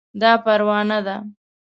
دا 0.21 0.31
پروانه 0.43 0.97
ده 1.05 1.15